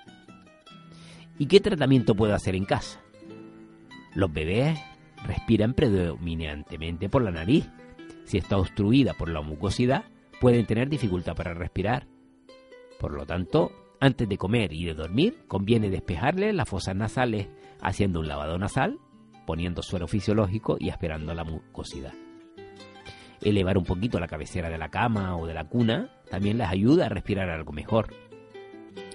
¿Y 1.38 1.48
qué 1.48 1.60
tratamiento 1.60 2.16
puedo 2.16 2.34
hacer 2.34 2.56
en 2.56 2.64
casa? 2.64 3.02
Los 4.16 4.32
bebés 4.32 4.80
respiran 5.28 5.74
predominantemente 5.74 7.10
por 7.10 7.22
la 7.22 7.32
nariz. 7.32 7.70
Si 8.24 8.38
está 8.38 8.58
obstruida 8.58 9.14
por 9.14 9.28
la 9.28 9.42
mucosidad, 9.42 10.06
pueden 10.40 10.66
tener 10.66 10.88
dificultad 10.88 11.36
para 11.36 11.54
respirar. 11.54 12.08
Por 12.98 13.12
lo 13.12 13.26
tanto, 13.26 13.74
antes 14.00 14.29
de 14.29 14.38
comer 14.38 14.74
y 14.74 14.86
de 14.86 14.94
dormir, 14.94 15.44
conviene 15.48 15.89
despejarle 15.89 16.53
las 16.53 16.70
fosas 16.70 16.96
nasales 16.96 17.48
haciendo 17.82 18.20
un 18.20 18.27
lavado 18.27 18.58
nasal, 18.58 18.98
poniendo 19.46 19.82
suero 19.82 20.08
fisiológico 20.08 20.77
y 20.79 20.89
aspirando 20.89 21.34
la 21.34 21.44
mucosidad. 21.44 22.13
Elevar 23.41 23.77
un 23.77 23.86
poquito 23.86 24.20
la 24.20 24.27
cabecera 24.27 24.70
de 24.70 24.77
la 24.77 24.89
cama 24.89 25.36
o 25.38 25.48
de 25.48 25.53
la 25.53 25.65
cuna 25.65 26.12
también 26.29 26.58
les 26.58 26.68
ayuda 26.68 27.06
a 27.06 27.10
respirar 27.10 27.50
algo 27.50 27.72
mejor. 27.72 28.13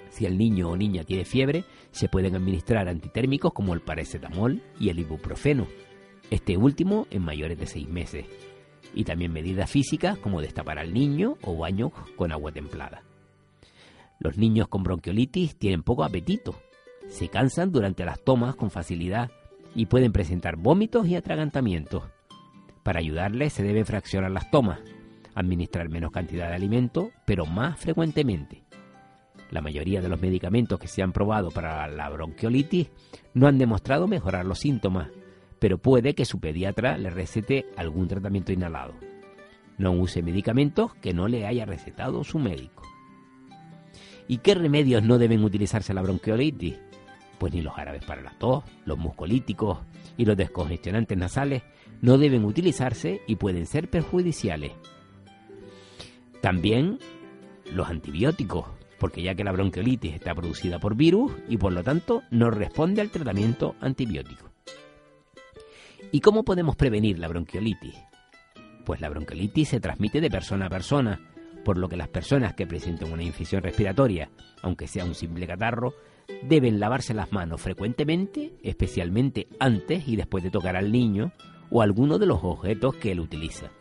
Si 0.09 0.25
el 0.25 0.37
niño 0.37 0.69
o 0.69 0.77
niña 0.77 1.03
tiene 1.03 1.25
fiebre, 1.25 1.65
se 1.91 2.09
pueden 2.09 2.35
administrar 2.35 2.87
antitérmicos 2.87 3.53
como 3.53 3.73
el 3.73 3.81
paracetamol 3.81 4.61
y 4.79 4.89
el 4.89 4.99
ibuprofeno, 4.99 5.67
este 6.31 6.57
último 6.57 7.07
en 7.11 7.23
mayores 7.23 7.59
de 7.59 7.67
6 7.67 7.87
meses, 7.87 8.25
y 8.93 9.03
también 9.03 9.33
medidas 9.33 9.69
físicas 9.69 10.17
como 10.17 10.41
destapar 10.41 10.79
al 10.79 10.93
niño 10.93 11.37
o 11.41 11.57
baño 11.57 11.91
con 12.15 12.31
agua 12.31 12.51
templada. 12.51 13.03
Los 14.19 14.37
niños 14.37 14.67
con 14.67 14.83
bronquiolitis 14.83 15.57
tienen 15.57 15.83
poco 15.83 16.03
apetito, 16.03 16.55
se 17.07 17.29
cansan 17.29 17.71
durante 17.71 18.05
las 18.05 18.23
tomas 18.23 18.55
con 18.55 18.71
facilidad 18.71 19.31
y 19.75 19.85
pueden 19.85 20.11
presentar 20.11 20.55
vómitos 20.55 21.07
y 21.07 21.15
atragantamientos. 21.15 22.03
Para 22.83 22.99
ayudarles 22.99 23.53
se 23.53 23.63
deben 23.63 23.85
fraccionar 23.85 24.31
las 24.31 24.49
tomas, 24.51 24.79
administrar 25.33 25.89
menos 25.89 26.11
cantidad 26.11 26.49
de 26.49 26.55
alimento, 26.55 27.11
pero 27.25 27.45
más 27.45 27.79
frecuentemente. 27.79 28.63
La 29.51 29.61
mayoría 29.61 30.01
de 30.01 30.09
los 30.09 30.21
medicamentos 30.21 30.79
que 30.79 30.87
se 30.87 31.03
han 31.03 31.11
probado 31.11 31.51
para 31.51 31.87
la 31.87 32.09
bronquiolitis 32.09 32.89
no 33.33 33.47
han 33.47 33.57
demostrado 33.57 34.07
mejorar 34.07 34.45
los 34.45 34.59
síntomas, 34.59 35.09
pero 35.59 35.77
puede 35.77 36.15
que 36.15 36.25
su 36.25 36.39
pediatra 36.39 36.97
le 36.97 37.09
recete 37.09 37.65
algún 37.77 38.07
tratamiento 38.07 38.51
inhalado. 38.51 38.93
No 39.77 39.91
use 39.91 40.23
medicamentos 40.23 40.95
que 40.95 41.13
no 41.13 41.27
le 41.27 41.45
haya 41.45 41.65
recetado 41.65 42.23
su 42.23 42.39
médico. 42.39 42.83
¿Y 44.27 44.37
qué 44.39 44.55
remedios 44.55 45.03
no 45.03 45.17
deben 45.17 45.43
utilizarse 45.43 45.93
la 45.93 46.01
bronquiolitis? 46.01 46.75
Pues 47.37 47.53
ni 47.53 47.61
los 47.61 47.77
árabes 47.77 48.03
para 48.05 48.21
la 48.21 48.31
tos, 48.31 48.63
los 48.85 48.97
muscolíticos 48.97 49.79
y 50.17 50.25
los 50.25 50.37
descongestionantes 50.37 51.17
nasales 51.17 51.63
no 52.01 52.17
deben 52.17 52.45
utilizarse 52.45 53.21
y 53.27 53.35
pueden 53.35 53.65
ser 53.65 53.89
perjudiciales. 53.89 54.71
También 56.41 56.99
los 57.71 57.89
antibióticos, 57.89 58.65
porque 58.99 59.21
ya 59.21 59.35
que 59.35 59.43
la 59.43 59.51
bronquiolitis 59.51 60.13
está 60.13 60.33
producida 60.33 60.79
por 60.79 60.95
virus 60.95 61.31
y 61.49 61.57
por 61.57 61.73
lo 61.73 61.83
tanto 61.83 62.23
no 62.31 62.49
responde 62.51 63.01
al 63.01 63.09
tratamiento 63.09 63.75
antibiótico. 63.81 64.51
¿Y 66.11 66.21
cómo 66.21 66.43
podemos 66.43 66.75
prevenir 66.75 67.19
la 67.19 67.27
bronquiolitis? 67.27 67.95
Pues 68.85 69.01
la 69.01 69.09
bronquiolitis 69.09 69.69
se 69.69 69.79
transmite 69.79 70.21
de 70.21 70.29
persona 70.29 70.67
a 70.67 70.69
persona, 70.69 71.19
por 71.65 71.77
lo 71.77 71.89
que 71.89 71.97
las 71.97 72.07
personas 72.07 72.53
que 72.53 72.67
presenten 72.67 73.11
una 73.11 73.23
infección 73.23 73.61
respiratoria, 73.61 74.29
aunque 74.61 74.87
sea 74.87 75.03
un 75.03 75.15
simple 75.15 75.47
catarro, 75.47 75.95
deben 76.47 76.79
lavarse 76.79 77.13
las 77.13 77.33
manos 77.33 77.59
frecuentemente, 77.59 78.53
especialmente 78.63 79.47
antes 79.59 80.07
y 80.07 80.15
después 80.15 80.43
de 80.43 80.51
tocar 80.51 80.77
al 80.77 80.91
niño 80.91 81.33
o 81.69 81.81
alguno 81.81 82.19
de 82.19 82.27
los 82.27 82.39
objetos 82.43 82.95
que 82.95 83.11
él 83.11 83.19
utiliza. 83.19 83.71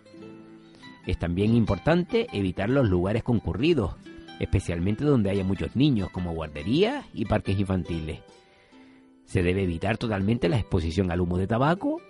Es 1.06 1.18
también 1.18 1.54
importante 1.54 2.26
evitar 2.32 2.70
los 2.70 2.88
lugares 2.88 3.22
concurridos, 3.22 3.94
especialmente 4.40 5.04
donde 5.04 5.30
haya 5.30 5.44
muchos 5.44 5.76
niños, 5.76 6.08
como 6.10 6.32
guarderías 6.32 7.04
y 7.12 7.26
parques 7.26 7.60
infantiles. 7.60 8.20
Se 9.26 9.42
debe 9.42 9.62
evitar 9.62 9.98
totalmente 9.98 10.48
la 10.48 10.58
exposición 10.58 11.10
al 11.10 11.20
humo 11.20 11.36
de 11.36 11.46
tabaco. 11.46 12.00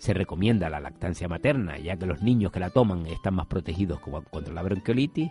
Se 0.00 0.14
recomienda 0.14 0.70
la 0.70 0.80
lactancia 0.80 1.28
materna, 1.28 1.76
ya 1.78 1.94
que 1.98 2.06
los 2.06 2.22
niños 2.22 2.52
que 2.52 2.58
la 2.58 2.70
toman 2.70 3.04
están 3.04 3.34
más 3.34 3.46
protegidos 3.48 4.00
contra 4.00 4.54
la 4.54 4.62
bronquiolitis. 4.62 5.30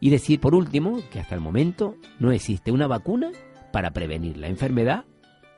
Y 0.00 0.10
decir 0.10 0.38
por 0.38 0.54
último 0.54 1.00
que 1.10 1.18
hasta 1.18 1.34
el 1.34 1.40
momento 1.40 1.96
no 2.18 2.30
existe 2.30 2.72
una 2.72 2.86
vacuna 2.86 3.30
para 3.72 3.92
prevenir 3.92 4.36
la 4.36 4.48
enfermedad, 4.48 5.06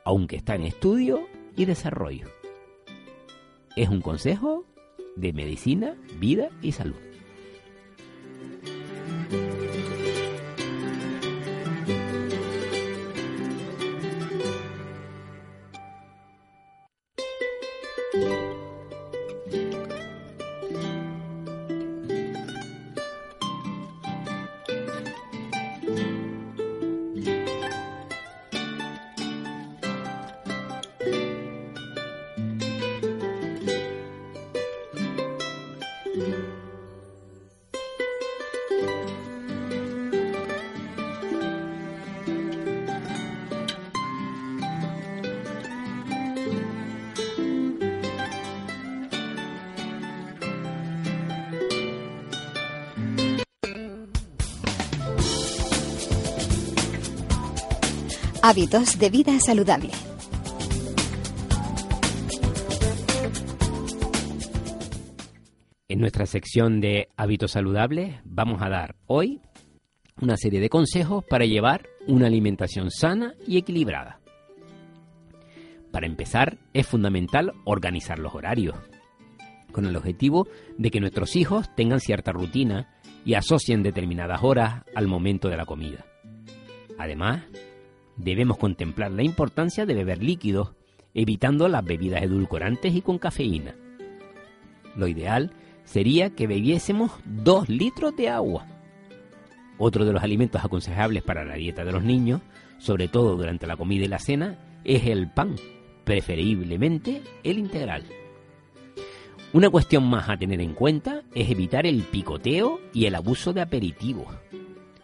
aunque 0.05 0.37
está 0.37 0.55
en 0.55 0.63
estudio 0.63 1.27
y 1.57 1.65
desarrollo. 1.65 2.29
Es 3.75 3.89
un 3.89 3.99
consejo 3.99 4.63
de 5.17 5.33
medicina, 5.33 5.97
vida 6.17 6.47
y 6.61 6.71
salud. 6.71 6.95
Hábitos 58.45 58.99
de 58.99 59.09
vida 59.09 59.39
saludable. 59.39 59.87
En 65.87 66.01
nuestra 66.01 66.25
sección 66.25 66.81
de 66.81 67.07
hábitos 67.15 67.51
saludables 67.51 68.19
vamos 68.25 68.61
a 68.61 68.67
dar 68.67 68.97
hoy 69.07 69.39
una 70.19 70.35
serie 70.35 70.59
de 70.59 70.67
consejos 70.67 71.23
para 71.23 71.45
llevar 71.45 71.87
una 72.05 72.27
alimentación 72.27 72.91
sana 72.91 73.33
y 73.47 73.57
equilibrada. 73.57 74.19
Para 75.93 76.05
empezar, 76.05 76.57
es 76.73 76.85
fundamental 76.85 77.53
organizar 77.63 78.19
los 78.19 78.35
horarios, 78.35 78.75
con 79.71 79.85
el 79.85 79.95
objetivo 79.95 80.49
de 80.77 80.91
que 80.91 80.99
nuestros 80.99 81.37
hijos 81.37 81.73
tengan 81.77 82.01
cierta 82.01 82.33
rutina 82.33 82.93
y 83.23 83.35
asocien 83.35 83.83
determinadas 83.83 84.43
horas 84.43 84.83
al 84.93 85.07
momento 85.07 85.47
de 85.47 85.55
la 85.55 85.65
comida. 85.65 86.03
Además, 86.99 87.45
debemos 88.17 88.57
contemplar 88.57 89.11
la 89.11 89.23
importancia 89.23 89.85
de 89.85 89.93
beber 89.93 90.23
líquidos, 90.23 90.73
evitando 91.13 91.67
las 91.67 91.83
bebidas 91.83 92.23
edulcorantes 92.23 92.95
y 92.95 93.01
con 93.01 93.17
cafeína. 93.17 93.75
Lo 94.95 95.07
ideal 95.07 95.51
sería 95.83 96.31
que 96.31 96.47
bebiésemos 96.47 97.11
2 97.25 97.69
litros 97.69 98.15
de 98.15 98.29
agua. 98.29 98.67
Otro 99.77 100.05
de 100.05 100.13
los 100.13 100.23
alimentos 100.23 100.63
aconsejables 100.63 101.23
para 101.23 101.43
la 101.43 101.55
dieta 101.55 101.83
de 101.83 101.91
los 101.91 102.03
niños, 102.03 102.41
sobre 102.77 103.07
todo 103.07 103.35
durante 103.35 103.67
la 103.67 103.77
comida 103.77 104.05
y 104.05 104.07
la 104.07 104.19
cena, 104.19 104.59
es 104.83 105.05
el 105.07 105.31
pan, 105.31 105.55
preferiblemente 106.03 107.21
el 107.43 107.57
integral. 107.57 108.03
Una 109.53 109.69
cuestión 109.69 110.09
más 110.09 110.29
a 110.29 110.37
tener 110.37 110.61
en 110.61 110.73
cuenta 110.73 111.21
es 111.35 111.49
evitar 111.49 111.85
el 111.85 112.01
picoteo 112.03 112.79
y 112.91 113.05
el 113.05 113.15
abuso 113.15 113.53
de 113.53 113.61
aperitivos. 113.61 114.27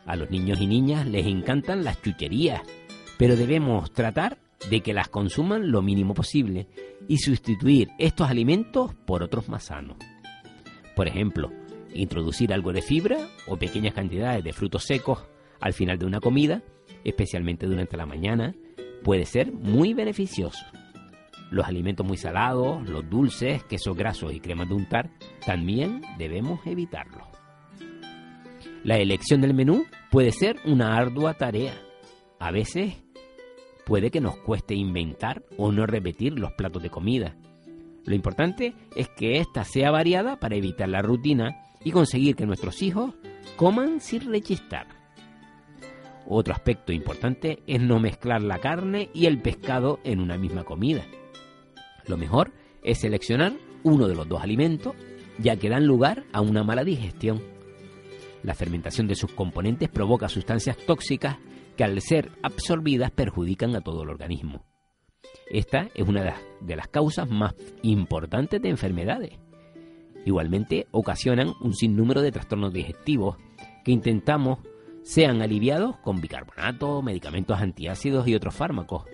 A 0.06 0.16
los 0.16 0.32
niños 0.32 0.60
y 0.60 0.66
niñas 0.66 1.06
les 1.06 1.28
encantan 1.28 1.84
las 1.84 2.02
chucherías, 2.02 2.62
pero 3.20 3.36
debemos 3.36 3.92
tratar 3.92 4.38
de 4.70 4.80
que 4.80 4.94
las 4.94 5.10
consuman 5.10 5.72
lo 5.72 5.82
mínimo 5.82 6.14
posible 6.14 6.68
y 7.10 7.18
sustituir 7.18 7.90
estos 8.00 8.30
alimentos 8.30 8.96
por 9.06 9.24
otros 9.24 9.50
más 9.50 9.66
sanos. 9.66 9.98
Por 10.96 11.10
ejemplo, 11.10 11.52
introducir 11.94 12.54
algo 12.54 12.72
de 12.72 12.82
fibra 12.82 13.28
o 13.46 13.58
pequeñas 13.58 13.94
cantidades 13.94 14.42
de 14.42 14.54
frutos 14.54 14.86
secos 14.86 15.20
al 15.60 15.74
final 15.74 16.00
de 16.00 16.06
una 16.06 16.22
comida, 16.22 16.64
especialmente 17.04 17.68
durante 17.68 17.98
la 17.98 18.06
mañana, 18.06 18.56
puede 19.04 19.26
ser 19.26 19.52
muy 19.52 19.94
beneficioso. 19.94 20.66
Los 21.52 21.68
alimentos 21.68 22.06
muy 22.06 22.16
salados, 22.16 22.88
los 22.88 23.10
dulces, 23.10 23.66
quesos 23.66 23.98
grasos 23.98 24.34
y 24.34 24.40
cremas 24.40 24.70
de 24.70 24.76
untar 24.76 25.10
también 25.46 26.04
debemos 26.18 26.66
evitarlos. 26.66 27.28
La 28.86 28.98
elección 28.98 29.42
del 29.42 29.54
menú 29.54 29.84
puede 30.10 30.32
ser 30.32 30.56
una 30.64 30.96
ardua 30.96 31.34
tarea. 31.34 31.74
A 32.40 32.52
veces 32.52 32.96
puede 33.90 34.12
que 34.12 34.22
nos 34.22 34.38
cueste 34.38 34.76
inventar 34.76 35.44
o 35.58 35.72
no 35.72 35.88
repetir 35.88 36.38
los 36.38 36.52
platos 36.52 36.84
de 36.84 36.92
comida. 36.92 37.36
Lo 38.06 38.14
importante 38.14 38.76
es 38.96 39.10
que 39.10 39.40
ésta 39.40 39.64
sea 39.64 39.90
variada 39.90 40.40
para 40.40 40.56
evitar 40.56 40.88
la 40.88 41.02
rutina 41.02 41.64
y 41.84 41.90
conseguir 41.90 42.36
que 42.36 42.46
nuestros 42.46 42.84
hijos 42.84 43.16
coman 43.56 44.00
sin 44.00 44.32
rechistar. 44.32 44.86
Otro 46.28 46.54
aspecto 46.54 46.94
importante 46.94 47.64
es 47.66 47.82
no 47.82 48.00
mezclar 48.00 48.44
la 48.44 48.60
carne 48.60 49.10
y 49.16 49.26
el 49.26 49.42
pescado 49.42 50.00
en 50.04 50.20
una 50.20 50.38
misma 50.38 50.66
comida. 50.66 51.04
Lo 52.06 52.16
mejor 52.16 52.54
es 52.84 53.00
seleccionar 53.00 53.54
uno 53.82 54.08
de 54.08 54.14
los 54.14 54.30
dos 54.30 54.44
alimentos, 54.44 54.94
ya 55.40 55.56
que 55.56 55.68
dan 55.68 55.88
lugar 55.88 56.26
a 56.32 56.42
una 56.42 56.64
mala 56.64 56.84
digestión. 56.84 57.42
La 58.44 58.54
fermentación 58.54 59.08
de 59.08 59.16
sus 59.16 59.32
componentes 59.32 59.90
provoca 59.90 60.30
sustancias 60.30 60.78
tóxicas 60.78 61.38
que 61.80 61.86
al 61.86 62.02
ser 62.02 62.30
absorbidas 62.44 63.10
perjudican 63.10 63.74
a 63.74 63.80
todo 63.80 64.04
el 64.04 64.10
organismo. 64.10 64.66
Esta 65.50 65.88
es 65.96 66.06
una 66.06 66.36
de 66.60 66.76
las 66.76 66.90
causas 66.90 67.30
más 67.30 67.56
importantes 67.84 68.62
de 68.62 68.68
enfermedades. 68.68 69.40
Igualmente 70.26 70.88
ocasionan 70.92 71.54
un 71.62 71.74
sinnúmero 71.74 72.22
de 72.22 72.34
trastornos 72.34 72.74
digestivos 72.74 73.38
que 73.86 73.94
intentamos 73.94 74.60
sean 75.04 75.42
aliviados 75.42 75.96
con 76.00 76.20
bicarbonato, 76.20 77.02
medicamentos 77.02 77.58
antiácidos 77.58 78.28
y 78.28 78.36
otros 78.36 78.54
fármacos, 78.54 79.06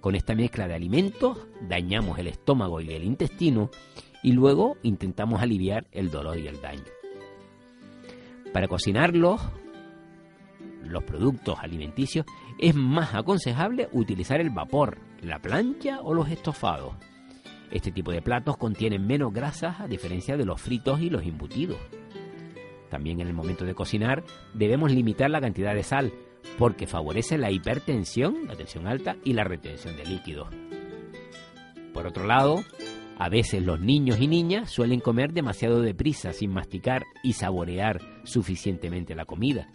con 0.00 0.14
esta 0.14 0.36
mezcla 0.36 0.68
de 0.68 0.76
alimentos 0.76 1.48
dañamos 1.68 2.20
el 2.20 2.28
estómago 2.28 2.80
y 2.80 2.90
el 2.90 3.02
intestino 3.02 3.68
y 4.22 4.30
luego 4.30 4.76
intentamos 4.84 5.42
aliviar 5.42 5.88
el 5.90 6.12
dolor 6.12 6.38
y 6.38 6.46
el 6.46 6.60
daño. 6.60 6.84
Para 8.52 8.68
cocinarlos, 8.68 9.40
los 10.82 11.04
productos 11.04 11.58
alimenticios, 11.60 12.26
es 12.58 12.74
más 12.74 13.14
aconsejable 13.14 13.88
utilizar 13.92 14.40
el 14.40 14.50
vapor, 14.50 14.98
la 15.22 15.40
plancha 15.40 16.00
o 16.00 16.14
los 16.14 16.28
estofados. 16.28 16.94
Este 17.70 17.90
tipo 17.90 18.12
de 18.12 18.22
platos 18.22 18.56
contienen 18.56 19.06
menos 19.06 19.32
grasas 19.32 19.80
a 19.80 19.88
diferencia 19.88 20.36
de 20.36 20.44
los 20.44 20.60
fritos 20.60 21.00
y 21.00 21.10
los 21.10 21.22
embutidos. 21.22 21.78
También 22.90 23.20
en 23.20 23.26
el 23.26 23.34
momento 23.34 23.64
de 23.64 23.74
cocinar 23.74 24.24
debemos 24.54 24.92
limitar 24.92 25.30
la 25.30 25.40
cantidad 25.40 25.74
de 25.74 25.82
sal, 25.82 26.12
porque 26.58 26.86
favorece 26.86 27.38
la 27.38 27.50
hipertensión, 27.50 28.46
la 28.46 28.54
tensión 28.54 28.86
alta 28.86 29.16
y 29.24 29.32
la 29.32 29.44
retención 29.44 29.96
de 29.96 30.06
líquidos. 30.06 30.48
Por 31.92 32.06
otro 32.06 32.26
lado, 32.26 32.62
a 33.18 33.28
veces 33.28 33.64
los 33.64 33.80
niños 33.80 34.20
y 34.20 34.28
niñas 34.28 34.70
suelen 34.70 35.00
comer 35.00 35.32
demasiado 35.32 35.80
deprisa 35.80 36.32
sin 36.32 36.52
masticar 36.52 37.04
y 37.22 37.32
saborear 37.32 38.00
suficientemente 38.24 39.14
la 39.14 39.24
comida. 39.24 39.68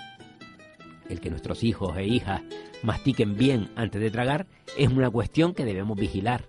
El 1.12 1.20
que 1.20 1.30
nuestros 1.30 1.66
hijos 1.66 1.98
e 1.98 2.06
hijas 2.06 2.42
mastiquen 2.84 3.36
bien 3.36 3.70
antes 3.76 4.02
de 4.02 4.10
tragar 4.10 4.48
es 4.78 4.88
una 4.88 5.10
cuestión 5.10 5.54
que 5.54 5.66
debemos 5.66 6.00
vigilar. 6.00 6.46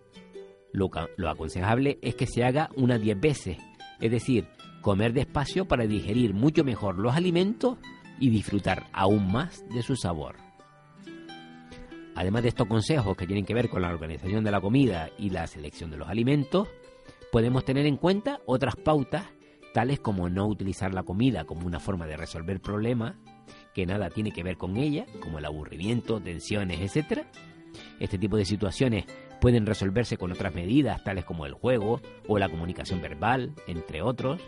Lo, 0.73 0.89
aconsejable 1.29 1.99
es 2.01 2.15
que 2.15 2.29
se 2.29 2.45
haga 2.45 2.71
unas 2.77 3.01
10 3.01 3.21
veces, 3.21 3.59
es 4.01 4.11
decir, 4.11 4.47
comer 4.81 5.15
despacio 5.15 5.67
para 5.67 5.85
digerir 5.89 6.33
mucho 6.33 6.63
mejor 6.63 6.97
los 6.97 7.17
alimentos 7.17 7.79
y 8.21 8.31
disfrutar 8.31 8.87
aún 8.93 9.33
más 9.33 9.65
de 9.69 9.83
su 9.83 9.97
sabor. 9.97 10.37
Además 12.15 12.45
de 12.45 12.51
estos 12.51 12.69
consejos 12.69 13.17
que 13.17 13.27
tienen 13.27 13.45
que 13.45 13.55
ver 13.55 13.69
con 13.69 13.83
la 13.83 13.89
organización 13.89 14.45
de 14.45 14.53
la 14.53 14.61
comida 14.61 15.11
y 15.19 15.31
la 15.31 15.49
selección 15.49 15.91
de 15.91 15.97
los 15.97 16.09
alimentos, 16.09 16.69
podemos 17.33 17.65
tener 17.65 17.85
en 17.87 17.97
cuenta 17.97 18.41
otras 18.47 18.77
pautas 18.77 19.27
tales 19.75 19.99
como 19.99 20.29
no 20.29 20.47
utilizar 20.47 20.95
la 20.95 21.03
comida 21.03 21.47
como 21.47 21.67
una 21.67 21.81
forma 21.81 22.07
de 22.07 22.17
resolver 22.17 22.61
problemas 22.61 23.17
que 23.75 23.87
nada 23.87 24.11
tiene 24.11 24.33
que 24.33 24.43
ver 24.43 24.57
con 24.57 24.77
ella, 24.77 25.07
como 25.21 25.39
el 25.39 25.45
aburrimiento, 25.45 26.21
tensiones, 26.21 26.81
etc. 26.81 27.25
Este 28.01 28.19
tipo 28.19 28.37
de 28.37 28.45
situaciones 28.45 29.07
pueden 29.41 29.67
resolverse 29.67 30.17
con 30.17 30.33
otras 30.33 30.55
medidas 30.55 31.03
tales 31.03 31.25
como 31.25 31.47
el 31.47 31.55
juego 31.55 32.01
o 32.29 32.39
la 32.39 32.49
comunicación 32.49 33.01
verbal, 33.01 33.53
entre 33.67 34.03
otros, 34.03 34.41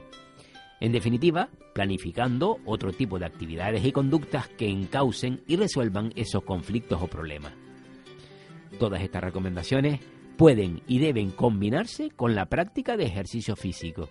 en 0.80 0.92
definitiva, 0.92 1.48
planificando 1.72 2.58
otro 2.64 2.92
tipo 2.92 3.18
de 3.18 3.26
actividades 3.26 3.84
y 3.84 3.92
conductas 3.92 4.48
que 4.48 4.68
encaucen 4.68 5.42
y 5.46 5.56
resuelvan 5.56 6.12
esos 6.14 6.42
conflictos 6.42 7.00
o 7.00 7.06
problemas. 7.06 7.52
Todas 8.78 9.02
estas 9.02 9.24
recomendaciones 9.24 10.00
pueden 10.36 10.82
y 10.86 10.98
deben 10.98 11.30
combinarse 11.30 12.10
con 12.10 12.34
la 12.34 12.46
práctica 12.46 12.96
de 12.96 13.04
ejercicio 13.04 13.56
físico. 13.56 14.10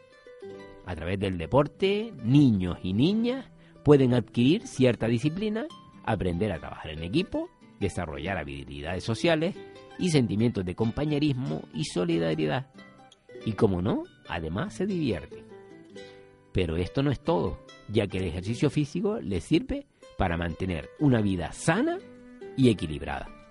A 0.86 0.96
través 0.96 1.20
del 1.20 1.38
deporte, 1.38 2.14
niños 2.24 2.80
y 2.82 2.94
niñas 2.94 3.46
pueden 3.84 4.14
adquirir 4.14 4.68
cierta 4.68 5.08
disciplina, 5.08 5.66
aprender 6.04 6.52
a 6.52 6.60
trabajar 6.60 6.92
en 6.92 7.04
equipo, 7.04 7.50
desarrollar 7.80 8.38
habilidades 8.38 9.04
sociales 9.04 9.56
y 10.00 10.10
sentimientos 10.10 10.66
de 10.66 10.76
compañerismo 10.76 11.64
y 11.74 11.86
solidaridad. 11.86 12.68
Y 13.46 13.54
como 13.54 13.82
no, 13.82 14.04
además 14.28 14.74
se 14.74 14.86
divierten. 14.86 15.46
Pero 16.52 16.78
esto 16.78 17.04
no 17.04 17.12
es 17.12 17.20
todo, 17.20 17.66
ya 17.90 18.08
que 18.08 18.20
el 18.20 18.26
ejercicio 18.26 18.70
físico 18.70 19.20
les 19.20 19.44
sirve 19.44 19.86
para 20.18 20.38
mantener 20.38 20.90
una 21.00 21.22
vida 21.22 21.52
sana 21.52 21.98
y 22.56 22.70
equilibrada. 22.70 23.43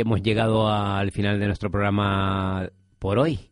Hemos 0.00 0.22
llegado 0.22 0.68
al 0.68 1.10
final 1.12 1.40
de 1.40 1.46
nuestro 1.46 1.70
programa 1.70 2.70
por 2.98 3.18
hoy. 3.18 3.50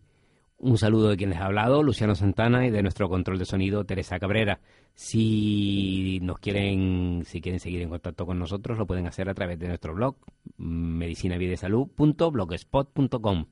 Un 0.58 0.78
saludo 0.78 1.10
de 1.10 1.16
quien 1.16 1.30
les 1.30 1.40
ha 1.40 1.46
hablado, 1.46 1.82
Luciano 1.82 2.14
Santana, 2.14 2.66
y 2.66 2.70
de 2.70 2.82
nuestro 2.82 3.08
control 3.08 3.38
de 3.38 3.44
sonido, 3.44 3.84
Teresa 3.84 4.18
Cabrera. 4.18 4.60
Si 4.94 6.20
nos 6.22 6.38
quieren, 6.38 7.22
si 7.26 7.40
quieren 7.40 7.60
seguir 7.60 7.82
en 7.82 7.90
contacto 7.90 8.24
con 8.24 8.38
nosotros, 8.38 8.78
lo 8.78 8.86
pueden 8.86 9.06
hacer 9.06 9.28
a 9.28 9.34
través 9.34 9.58
de 9.58 9.68
nuestro 9.68 9.94
blog, 9.94 10.16
medicinavidesalud.blogspot.com. 10.56 13.46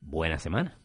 Buena 0.00 0.38
semana. 0.38 0.81